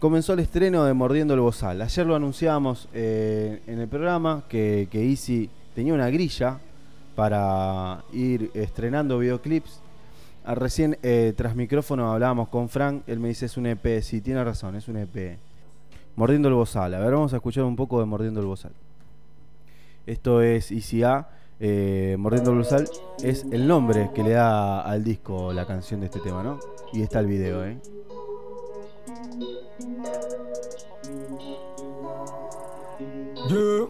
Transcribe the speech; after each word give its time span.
comenzó 0.00 0.32
el 0.32 0.40
estreno 0.40 0.84
de 0.84 0.94
Mordiendo 0.94 1.34
el 1.34 1.40
Bozal. 1.40 1.80
Ayer 1.82 2.06
lo 2.06 2.16
anunciábamos 2.16 2.88
eh, 2.94 3.60
en 3.66 3.78
el 3.78 3.86
programa 3.86 4.44
que, 4.48 4.88
que 4.90 5.08
Easy 5.08 5.50
tenía 5.74 5.92
una 5.92 6.08
grilla 6.08 6.58
para 7.14 8.02
ir 8.12 8.50
estrenando 8.54 9.18
videoclips. 9.18 9.80
Ah, 10.42 10.54
recién 10.54 10.98
eh, 11.02 11.34
tras 11.36 11.54
micrófono 11.54 12.10
hablábamos 12.10 12.48
con 12.48 12.70
Frank, 12.70 13.02
él 13.06 13.20
me 13.20 13.28
dice 13.28 13.44
es 13.44 13.58
un 13.58 13.66
EP, 13.66 14.00
sí, 14.00 14.22
tiene 14.22 14.42
razón, 14.42 14.74
es 14.74 14.88
un 14.88 14.96
EP. 14.96 15.38
Mordiendo 16.16 16.48
el 16.48 16.54
Bozal, 16.54 16.94
a 16.94 16.98
ver, 16.98 17.12
vamos 17.12 17.34
a 17.34 17.36
escuchar 17.36 17.64
un 17.64 17.76
poco 17.76 18.00
de 18.00 18.06
Mordiendo 18.06 18.40
el 18.40 18.46
Bozal. 18.46 18.72
Esto 20.06 20.40
es 20.40 20.72
Easy 20.72 21.02
A, 21.02 21.28
eh, 21.60 22.16
Mordiendo 22.18 22.52
el 22.52 22.58
Bozal 22.58 22.88
es 23.22 23.44
el 23.52 23.68
nombre 23.68 24.10
que 24.14 24.22
le 24.22 24.30
da 24.30 24.80
al 24.80 25.04
disco 25.04 25.52
la 25.52 25.66
canción 25.66 26.00
de 26.00 26.06
este 26.06 26.20
tema, 26.20 26.42
¿no? 26.42 26.58
Y 26.94 27.02
está 27.02 27.20
el 27.20 27.26
video, 27.26 27.66
¿eh? 27.66 27.78
Deux. 33.48 33.88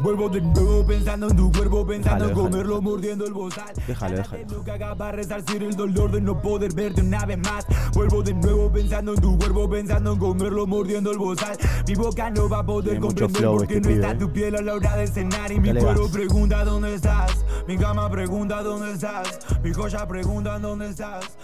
Vuelvo 0.00 0.28
de 0.28 0.40
nuevo 0.40 0.86
pensando 0.86 1.28
en 1.28 1.36
tu 1.36 1.50
cuerpo, 1.50 1.84
pensando 1.84 2.24
en 2.24 2.30
déjalo. 2.30 2.50
comerlo, 2.50 2.80
mordiendo 2.80 3.26
el 3.26 3.32
bozal. 3.32 3.74
Déjalo, 3.84 4.16
déjalo. 4.16 4.44
Lo 4.48 4.64
que 4.64 4.70
haga 4.70 4.94
para 4.94 5.12
resarcir 5.12 5.62
el 5.64 5.74
dolor 5.74 6.12
de 6.12 6.20
no 6.20 6.40
poder 6.40 6.72
verte 6.72 7.00
una 7.00 7.26
vez 7.26 7.38
más. 7.38 7.66
Vuelvo 7.94 8.22
de 8.22 8.32
nuevo 8.34 8.70
pensando 8.70 9.14
en 9.14 9.20
tu 9.20 9.36
cuerpo, 9.36 9.68
pensando 9.68 10.12
en 10.12 10.18
comerlo, 10.18 10.68
mordiendo 10.68 11.10
el 11.10 11.18
bozal. 11.18 11.56
Mi 11.88 11.96
boca 11.96 12.30
no 12.30 12.48
va 12.48 12.60
a 12.60 12.66
poder 12.66 13.00
comprender 13.00 13.36
flow 13.36 13.56
por 13.58 13.66
qué 13.66 13.76
este 13.78 13.88
no 13.88 13.94
está 13.96 14.12
eh. 14.12 14.14
tu 14.14 14.32
piel 14.32 14.54
a 14.54 14.62
la 14.62 14.74
hora 14.74 14.96
de 14.96 15.06
cenar. 15.08 15.50
Y 15.50 15.58
mi 15.58 15.72
gas. 15.72 15.98
pregunta 16.12 16.64
dónde 16.64 16.94
estás. 16.94 17.44
Mi 17.66 17.76
cama 17.76 18.08
pregunta 18.08 18.62
dónde 18.62 18.92
estás. 18.92 19.40
Mi 19.64 19.72
joya 19.72 20.06
pregunta 20.06 20.60
dónde 20.60 20.90
estás. 20.90 21.36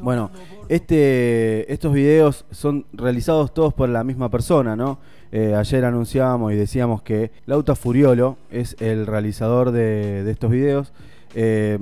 Bueno, 0.00 0.30
este, 0.68 1.72
estos 1.72 1.92
videos 1.92 2.46
son 2.52 2.86
realizados 2.92 3.52
todos 3.52 3.74
por 3.74 3.88
la 3.88 4.04
misma 4.04 4.30
persona, 4.30 4.76
¿no? 4.76 5.00
Eh, 5.32 5.54
ayer 5.54 5.84
anunciábamos 5.84 6.52
y 6.52 6.56
decíamos 6.56 7.02
que 7.02 7.30
Lauta 7.46 7.76
Furiolo 7.80 8.36
es 8.50 8.76
el 8.80 9.06
realizador 9.06 9.70
de, 9.70 10.30
estos 10.30 10.50
videos. 10.50 10.92
Eh, 11.34 11.78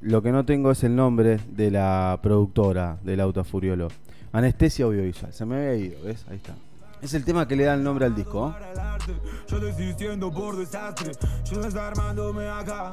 lo 0.00 0.22
que 0.22 0.30
no 0.30 0.44
tengo 0.44 0.70
es 0.70 0.84
el 0.84 0.94
nombre 0.94 1.40
de 1.56 1.72
la 1.72 2.20
productora 2.22 2.98
de 3.02 3.16
Lauta 3.16 3.42
Furiolo. 3.42 3.88
Anestesia 4.30 4.84
Audiovisual. 4.84 5.32
Se 5.32 5.44
me 5.44 5.56
había 5.56 5.74
ido, 5.74 5.96
¿ves? 6.04 6.24
Ahí 6.28 6.36
está. 6.36 6.54
Es 7.04 7.12
el 7.12 7.22
tema 7.24 7.46
que 7.46 7.54
le 7.54 7.64
da 7.64 7.74
el 7.74 7.84
nombre 7.84 8.06
al 8.06 8.14
disco. 8.14 8.50
para 8.52 8.72
el 8.72 8.78
arte, 8.78 9.12
Yo 9.46 9.60
desistiendo 9.60 10.32
por 10.32 10.56
desastre, 10.56 11.12
yo 11.44 11.60
desarmándome 11.60 12.48
acá, 12.48 12.90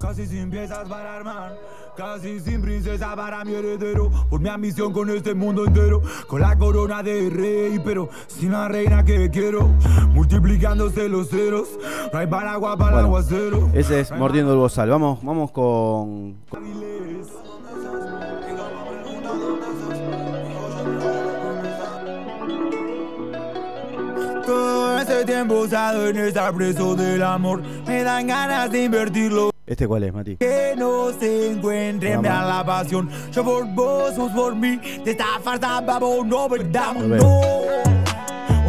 casi 0.00 0.26
sin 0.26 0.50
piezas 0.50 0.88
para 0.88 1.14
armar, 1.14 1.56
casi 1.96 2.40
sin 2.40 2.60
princesa 2.60 3.14
para 3.14 3.44
mi 3.44 3.54
heredero, 3.54 4.10
por 4.28 4.40
mi 4.40 4.48
ambición 4.48 4.92
con 4.92 5.08
este 5.10 5.32
mundo 5.34 5.64
entero, 5.64 6.02
con 6.26 6.40
la 6.40 6.58
corona 6.58 7.04
de 7.04 7.30
rey, 7.30 7.80
pero 7.84 8.08
sin 8.26 8.50
la 8.50 8.66
reina 8.66 9.04
que 9.04 9.30
quiero, 9.30 9.68
multiplicándose 10.10 11.08
los 11.08 11.28
ceros, 11.28 11.68
no 12.12 12.18
hay 12.18 12.26
paraguas 12.26 12.76
para 12.76 12.88
el 13.00 13.06
Bueno, 13.06 13.08
aguacero. 13.16 13.70
ese 13.74 14.00
es 14.00 14.10
Mordiendo 14.10 14.52
el 14.54 14.58
Bozal. 14.58 14.90
Vamos, 14.90 15.22
vamos 15.22 15.52
con, 15.52 16.34
con- 16.50 16.62
Tiempo 25.26 25.60
usado 25.60 26.08
en 26.08 26.16
estar 26.16 26.52
preso 26.52 26.96
del 26.96 27.22
amor, 27.22 27.62
me 27.86 28.02
dan 28.02 28.26
ganas 28.26 28.70
de 28.72 28.84
invertirlo. 28.84 29.50
¿Este 29.64 29.86
cuál 29.86 30.02
es, 30.02 30.12
Mati? 30.12 30.36
Que 30.36 30.74
no 30.76 31.10
se 31.12 31.52
encuentre 31.52 32.14
en 32.14 32.22
la 32.22 32.64
pasión. 32.66 33.08
Yo 33.30 33.44
por 33.44 33.64
vos, 33.66 34.16
vos 34.16 34.32
por 34.32 34.56
mí. 34.56 34.78
De 35.04 35.12
esta 35.12 35.24
farsa, 35.42 35.80
vamos, 35.80 36.26
no 36.26 36.48
perdamos, 36.48 37.04
no. 37.04 37.40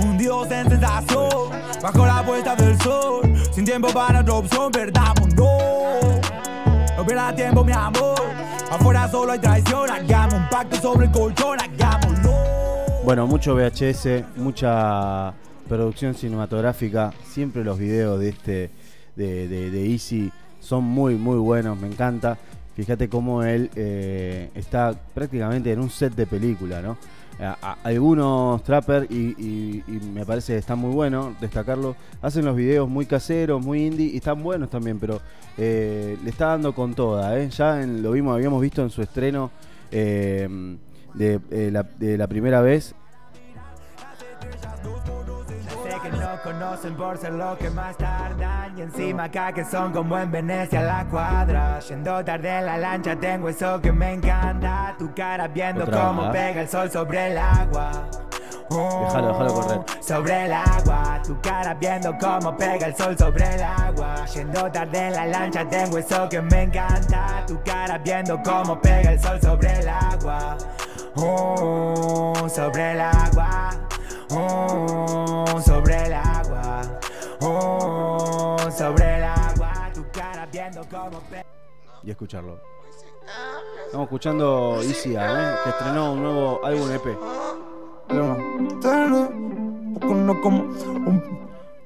Un 0.03 0.17
dios 0.17 0.49
en 0.51 0.69
sensación. 0.69 1.49
Bajo 1.81 2.05
la 2.05 2.23
puesta 2.23 2.55
del 2.55 2.79
sol. 2.81 3.33
Sin 3.51 3.65
tiempo 3.65 3.87
para 3.89 4.21
otra 4.21 4.35
opción, 4.35 4.71
perdamos, 4.71 5.33
no. 5.35 5.57
No 6.95 7.05
pierdas 7.05 7.35
tiempo, 7.35 7.65
mi 7.65 7.73
amor. 7.73 8.21
Afuera 8.69 9.09
solo 9.09 9.31
hay 9.31 9.39
traición. 9.39 9.89
Hagamos 9.89 10.35
un 10.35 10.49
pacto 10.49 10.75
sobre 10.77 11.07
el 11.07 11.11
colchón, 11.11 11.57
hagámoslo. 11.59 12.31
Bueno, 13.03 13.25
mucho 13.25 13.55
VHS, 13.55 14.37
mucha 14.37 15.33
producción 15.67 16.13
cinematográfica. 16.15 17.13
Siempre 17.25 17.63
los 17.63 17.77
videos 17.79 18.19
de 18.19 18.29
este 18.29 18.69
de, 19.15 19.47
de, 19.47 19.71
de 19.71 19.91
Easy 19.91 20.31
son 20.59 20.83
muy 20.83 21.15
muy 21.15 21.37
buenos, 21.37 21.79
me 21.79 21.87
encanta. 21.87 22.37
Fíjate 22.75 23.07
cómo 23.07 23.43
él 23.43 23.69
eh, 23.75 24.49
está 24.55 24.93
prácticamente 25.13 25.71
en 25.71 25.79
un 25.79 25.91
set 25.91 26.15
de 26.15 26.25
película, 26.25 26.81
¿no? 26.81 26.97
Algunos 27.83 28.63
trapper 28.63 29.07
y, 29.11 29.83
me 30.13 30.25
parece 30.25 30.53
que 30.53 30.59
está 30.59 30.75
muy 30.75 30.91
bueno 30.91 31.35
destacarlo. 31.41 31.95
Hacen 32.21 32.45
los 32.45 32.55
videos 32.55 32.87
muy 32.87 33.05
caseros, 33.05 33.63
muy 33.63 33.85
indie 33.85 34.07
y 34.07 34.17
están 34.17 34.41
buenos 34.41 34.69
también, 34.69 34.99
pero 34.99 35.19
eh, 35.57 36.17
le 36.23 36.29
está 36.29 36.47
dando 36.47 36.73
con 36.73 36.93
toda, 36.93 37.37
¿eh? 37.37 37.49
Ya 37.49 37.81
en- 37.81 38.01
lo 38.01 38.11
vimos, 38.11 38.33
habíamos 38.35 38.61
visto 38.61 38.81
en 38.81 38.89
su 38.89 39.01
estreno 39.01 39.51
de, 39.91 40.69
la, 41.71 41.83
de 41.83 42.17
la 42.17 42.27
primera 42.27 42.61
vez 42.61 42.95
conocen 46.43 46.95
por 46.95 47.17
ser 47.17 47.33
lo 47.33 47.57
que 47.57 47.69
más 47.69 47.95
tardan. 47.97 48.77
Y 48.77 48.81
encima 48.81 49.25
acá 49.25 49.51
que 49.53 49.63
son 49.63 49.91
como 49.91 50.17
en 50.19 50.29
Venecia 50.31 50.81
la 50.81 51.05
cuadra. 51.05 51.79
Yendo 51.79 52.23
tarde 52.23 52.59
en 52.59 52.65
la 52.65 52.77
lancha 52.77 53.15
tengo 53.15 53.49
eso 53.49 53.79
que 53.81 53.91
me 53.91 54.13
encanta. 54.13 54.93
Tu 54.99 55.13
cara 55.13 55.47
viendo 55.47 55.83
Otra 55.83 56.01
cómo 56.01 56.31
pega 56.31 56.61
el 56.61 56.67
sol 56.67 56.91
sobre 56.91 57.31
el 57.31 57.37
agua. 57.37 57.91
Oh, 58.69 59.05
Déjalo, 59.05 59.27
déjalo 59.27 59.53
correr. 59.53 59.79
Sobre 60.01 60.45
el 60.45 60.53
agua, 60.53 61.21
tu 61.25 61.39
cara 61.41 61.73
viendo 61.75 62.17
cómo 62.17 62.57
pega 62.57 62.87
el 62.87 62.95
sol 62.95 63.17
sobre 63.17 63.55
el 63.55 63.63
agua. 63.63 64.25
Yendo 64.25 64.71
tarde 64.71 65.07
en 65.07 65.13
la 65.13 65.25
lancha 65.25 65.67
tengo 65.67 65.97
eso 65.97 66.27
que 66.29 66.41
me 66.41 66.63
encanta. 66.63 67.45
Tu 67.47 67.61
cara 67.63 67.97
viendo 67.97 68.41
cómo 68.43 68.79
pega 68.81 69.11
el 69.11 69.21
sol 69.21 69.39
sobre 69.41 69.79
el 69.79 69.87
agua. 69.87 70.57
Oh, 71.15 72.47
sobre 72.49 72.93
el 72.93 73.01
agua 73.01 73.82
Oh, 74.35 75.61
sobre 75.65 76.05
el 76.05 76.13
agua. 76.13 76.81
Oh, 77.41 78.57
sobre 78.75 79.17
el 79.17 79.23
agua. 79.23 79.89
Tu 79.93 80.03
cara 80.11 80.47
viendo 80.51 80.81
cómo 80.89 81.19
pe- 81.29 81.45
y 82.03 82.11
escucharlo. 82.11 82.59
Estamos 83.85 84.05
escuchando 84.05 84.79
Easy 84.81 85.15
A, 85.15 85.53
¿eh? 85.53 85.55
que 85.63 85.69
estrenó 85.69 86.13
un 86.13 86.23
nuevo 86.23 86.65
álbum 86.65 86.91
EP. 86.91 87.17
Tarde, 88.81 89.19
un 89.33 89.97
poco 89.99 90.13
no 90.15 90.41
como 90.41 90.63
un 90.63 91.23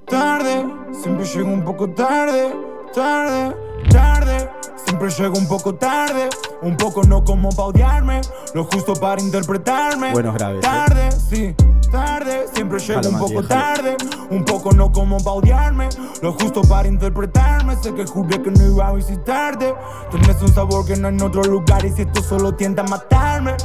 tarde, 0.06 0.66
siempre 0.94 1.26
llego 1.26 1.50
un 1.50 1.64
poco 1.64 1.90
tarde, 1.92 2.56
tarde, 2.94 3.56
tarde, 3.92 4.50
siempre 4.86 5.10
llego 5.10 5.38
un 5.38 5.48
poco 5.48 5.76
tarde, 5.76 6.30
un 6.62 6.76
poco 6.76 7.04
no 7.04 7.24
como 7.24 7.50
pa' 7.50 7.64
odiarme, 7.66 8.22
lo 8.56 8.64
justo 8.64 8.94
para 8.94 9.22
interpretarme. 9.22 10.12
Buenos 10.12 10.34
graves, 10.34 10.58
¿eh? 10.60 10.62
Tarde, 10.62 11.12
sí, 11.12 11.56
tarde, 11.90 12.46
siempre 12.54 12.80
llego 12.80 13.10
un 13.10 13.20
poco 13.20 13.44
tarde, 13.44 13.98
un 14.30 14.44
poco 14.46 14.72
no 14.72 14.92
como 14.92 15.18
pa' 15.18 15.32
odiarme, 15.32 15.90
lo 16.22 16.34
justo 16.34 16.62
para 16.62 16.88
interpretarme, 16.88 17.76
sé 17.78 17.94
que 17.94 18.06
juré 18.06 18.42
que 18.42 18.52
no 18.52 18.66
iba 18.66 18.88
a 18.88 18.94
visitarte, 18.94 19.74
tenés 20.12 20.42
un 20.42 20.54
sabor 20.54 20.86
que 20.86 20.96
no 20.96 21.08
hay 21.08 21.16
en 21.16 21.22
otro 21.22 21.44
lugar. 21.44 21.86
Y 21.86 21.92
si 21.92 22.04
esto 22.04 22.22
solo 22.22 22.54
tienta 22.54 22.84
a 22.84 22.88
matarme, 22.88 23.56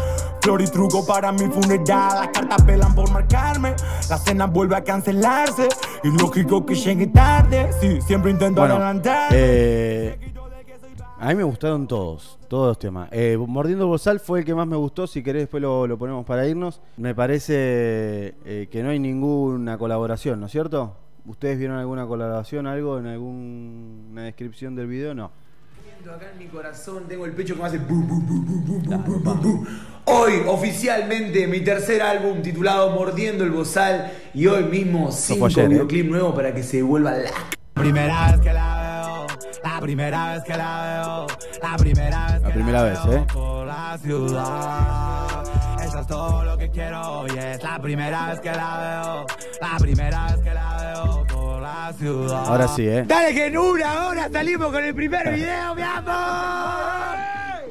flor 0.40 0.60
y 0.62 0.66
truco 0.66 1.04
para 1.06 1.32
mi 1.32 1.46
funeral, 1.46 2.14
las 2.20 2.28
cartas 2.28 2.62
pelan 2.62 2.94
por 2.94 3.10
marcarme, 3.10 3.74
la 4.08 4.18
cena 4.18 4.46
vuelve 4.46 4.76
a 4.76 4.82
cancelarse, 4.84 5.68
y 6.02 6.08
lógico 6.18 6.64
que 6.66 6.74
llegue 6.74 7.06
tarde, 7.08 7.70
sí, 7.80 8.00
siempre 8.02 8.30
intento 8.30 8.60
Bueno, 8.60 8.74
adelantar. 8.76 9.28
eh, 9.32 10.01
a 11.22 11.28
mí 11.28 11.36
me 11.36 11.44
gustaron 11.44 11.86
todos, 11.86 12.36
todos 12.48 12.66
los 12.66 12.78
temas. 12.80 13.08
Eh, 13.12 13.36
Mordiendo 13.38 13.86
Bozal 13.86 14.18
fue 14.18 14.40
el 14.40 14.44
que 14.44 14.56
más 14.56 14.66
me 14.66 14.74
gustó, 14.74 15.06
si 15.06 15.22
querés 15.22 15.42
después 15.42 15.62
lo, 15.62 15.96
ponemos 15.96 16.26
para 16.26 16.48
irnos. 16.48 16.80
Me 16.96 17.14
parece 17.14 18.34
eh, 18.44 18.66
que 18.68 18.82
no 18.82 18.88
hay 18.88 18.98
ninguna 18.98 19.78
colaboración, 19.78 20.40
¿no 20.40 20.46
es 20.46 20.52
cierto? 20.52 20.96
¿Ustedes 21.24 21.60
vieron 21.60 21.78
alguna 21.78 22.08
colaboración, 22.08 22.66
algo 22.66 22.98
en 22.98 23.06
alguna 23.06 24.22
descripción 24.22 24.74
del 24.74 24.88
video? 24.88 25.14
No. 25.14 25.30
Acá 26.12 26.32
en 26.32 26.38
mi 26.40 26.46
corazón 26.46 27.04
tengo 27.06 27.24
el 27.24 27.30
pecho 27.34 27.54
que 27.54 27.60
me 27.60 27.68
hace 27.68 27.80
Hoy 30.06 30.32
oficialmente 30.48 31.46
mi 31.46 31.60
tercer 31.60 32.02
álbum 32.02 32.42
titulado 32.42 32.90
Mordiendo 32.90 33.44
el 33.44 33.52
Bozal 33.52 34.10
y 34.34 34.48
hoy 34.48 34.64
mismo 34.64 35.12
cinco 35.12 35.46
¿eh? 35.46 35.68
videoclip 35.68 36.10
nuevos 36.10 36.34
para 36.34 36.52
que 36.52 36.64
se 36.64 36.82
vuelva 36.82 37.12
la 37.12 37.30
primera 37.74 38.36
vez 38.36 38.44
la 38.52 38.81
la 39.62 39.80
primera 39.80 40.32
vez 40.32 40.44
que 40.44 40.56
la 40.56 40.82
veo, 40.82 41.26
la 41.62 41.76
primera 41.76 42.26
vez 42.32 42.42
La 42.42 42.48
que 42.48 42.54
primera 42.54 42.78
la 42.82 42.84
vez, 42.84 42.98
veo 43.04 43.18
¿eh? 43.18 43.26
por 43.32 43.66
la 43.66 43.98
ciudad. 44.02 45.82
Eso 45.84 45.98
es 46.00 46.06
todo 46.06 46.44
lo 46.44 46.58
que 46.58 46.70
quiero 46.70 47.00
hoy, 47.20 47.30
es 47.38 47.62
la 47.62 47.78
primera 47.80 48.26
vez 48.30 48.40
que 48.40 48.50
la 48.50 48.78
veo, 48.78 49.26
la 49.60 49.76
primera 49.78 50.26
vez 50.26 50.36
que 50.38 50.54
la 50.54 50.76
veo 50.80 51.26
por 51.26 51.62
la 51.62 51.92
ciudad. 51.96 52.44
Ahora 52.46 52.68
sí, 52.68 52.86
¿eh? 52.88 53.04
Dale 53.06 53.34
que 53.34 53.46
en 53.46 53.58
una 53.58 54.06
hora 54.08 54.28
salimos 54.30 54.72
con 54.72 54.82
el 54.84 54.94
primer 54.94 55.32
video, 55.32 55.74
mi 55.74 55.82
amor. 55.82 57.22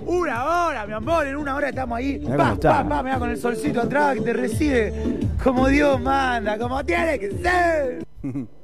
Una 0.04 0.46
hora, 0.46 0.86
mi 0.88 0.94
amor, 0.94 1.28
en 1.28 1.36
una 1.38 1.56
hora 1.56 1.70
estamos 1.70 1.98
ahí. 1.98 2.20
Pa, 2.20 2.56
pa, 2.56 2.88
pa, 2.88 3.04
mirá, 3.04 3.20
con 3.20 3.30
el 3.30 3.38
solcito 3.38 3.82
atrás 3.82 4.16
que 4.16 4.22
te 4.22 4.34
recibe 4.34 4.94
como 5.44 5.68
Dios 5.68 6.00
manda, 6.02 6.58
como 6.58 6.84
tiene 6.84 7.20
que 7.20 7.32
ser. 7.32 8.04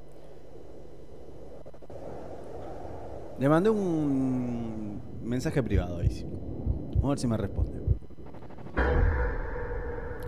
Le 3.39 3.47
mandé 3.47 3.69
un 3.69 4.99
mensaje 5.23 5.61
privado 5.61 5.99
a 5.99 6.03
Isi. 6.05 6.23
Vamos 6.23 7.05
a 7.05 7.09
ver 7.09 7.19
si 7.19 7.27
me 7.27 7.37
responde. 7.37 7.79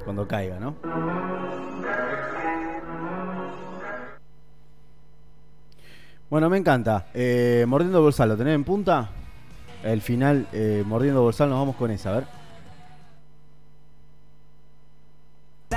Cuando 0.03 0.27
caiga, 0.27 0.59
¿no? 0.59 0.75
Bueno, 6.29 6.49
me 6.51 6.57
encanta. 6.57 7.07
Eh, 7.15 7.65
mordiendo 7.67 8.01
Bolsal, 8.01 8.29
¿lo 8.29 8.37
tenés 8.37 8.53
en 8.53 8.63
punta? 8.63 9.09
El 9.83 10.01
final, 10.01 10.47
eh, 10.53 10.83
Mordiendo 10.85 11.23
Bolsal, 11.23 11.49
nos 11.49 11.57
vamos 11.57 11.75
con 11.77 11.89
esa, 11.89 12.11
a 12.11 12.15
ver. 12.19 12.38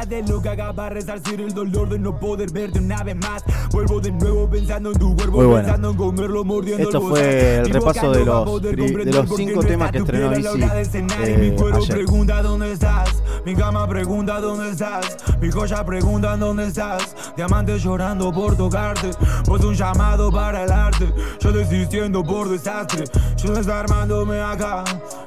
De 0.08 0.22
lo 0.22 0.42
que 0.42 0.48
haga 0.48 0.72
para 0.72 0.90
resarcir 0.90 1.40
el 1.40 1.52
dolor 1.54 1.88
de 1.88 1.98
no 1.98 2.18
poder 2.18 2.50
verte 2.50 2.78
una 2.78 3.02
vez 3.02 3.16
más. 3.16 3.42
Vuelvo 3.70 4.00
de 4.00 4.12
nuevo 4.12 4.48
pensando 4.48 4.90
en 4.92 4.98
tu 4.98 5.14
cuerpo, 5.14 5.36
Muy 5.38 5.46
bueno. 5.46 5.64
pensando 5.64 5.90
en 5.90 5.96
comerlo, 5.96 6.44
mordiendo 6.44 6.82
Esto 6.84 7.00
fue 7.00 7.56
el 7.58 7.70
repaso 7.70 8.10
de 8.12 8.24
los 8.24 8.62
de 8.62 9.12
los 9.12 9.36
cinco 9.36 9.60
temas 9.62 9.92
que 9.92 9.98
estrenó 9.98 10.32
y 10.36 10.44
eh, 11.24 11.36
mi 11.38 11.56
cuerpo 11.56 11.78
ayer. 11.78 11.96
pregunta 11.96 12.42
dónde 12.42 12.72
estás, 12.72 13.22
mi 13.44 13.54
cama 13.54 13.88
pregunta 13.88 14.40
dónde 14.40 14.70
estás, 14.70 15.16
mi 15.40 15.50
joya 15.50 15.84
pregunta 15.84 16.36
dónde 16.36 16.66
estás, 16.66 17.14
diamantes 17.36 17.82
llorando 17.82 18.32
por 18.32 18.56
tocarte, 18.56 19.10
pues 19.44 19.64
un 19.64 19.74
llamado 19.74 20.30
para 20.30 20.64
el 20.64 20.70
arte, 20.70 21.12
yo 21.40 21.52
desistiendo 21.52 22.22
por 22.22 22.48
desastre, 22.48 23.04
yo 23.36 23.54
desarmándome 23.54 24.40
acá, 24.40 24.84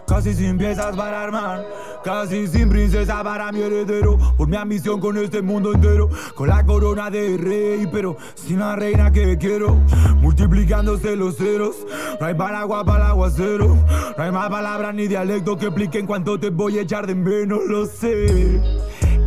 casi 0.08 0.34
sin 0.34 0.58
piezas 0.58 0.96
para 0.96 1.24
armar, 1.24 1.66
casi 2.06 2.48
sin 2.48 2.70
princesa 2.70 3.24
para 3.24 3.52
mi 3.52 3.62
heredero, 3.62 4.20
por 4.38 4.48
mi 4.48 4.56
ambición 4.56 5.00
con 5.00 5.18
este 5.18 5.42
mundo 5.42 5.74
entero, 5.74 6.08
con 6.36 6.48
la 6.48 6.64
corona 6.64 7.10
de 7.10 7.36
rey, 7.36 7.90
pero 7.92 8.16
sin 8.36 8.60
la 8.60 8.76
reina 8.76 9.12
que 9.12 9.40
quiero, 9.40 9.76
multiplicándose 10.22 11.16
los 11.16 11.36
ceros, 11.36 11.76
no 12.22 12.28
hay 12.28 12.36
paraguas 12.36 12.84
para 12.84 13.06
el 13.06 13.12
aguacero, 13.12 13.76
no 14.16 14.24
hay 14.24 14.32
más 14.32 14.50
palabras 14.50 14.94
ni 14.94 15.08
dialectos 15.08 15.58
que 15.58 15.66
expliquen 15.66 16.06
cuánto 16.06 16.40
te 16.40 16.52
voy 16.52 16.78
a 16.78 16.82
echar 16.82 17.08
de 17.08 17.16
menos, 17.16 17.62
lo 17.66 17.88
sé. 17.88 18.62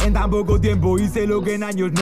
En 0.05 0.13
tan 0.13 0.31
poco 0.31 0.61
tiempo 0.61 0.97
hice 1.01 1.27
lo 1.27 1.43
que 1.43 1.55
en 1.55 1.65
años 1.65 1.91
no 1.91 1.97